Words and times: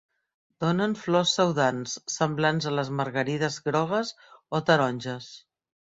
Donen 0.63 0.93
flors 1.01 1.33
pseudants 1.35 1.93
semblants 2.13 2.69
a 2.71 2.75
les 2.79 2.91
margarides 3.03 3.59
grogues 3.69 4.13
o 4.61 4.67
taronges. 4.71 5.33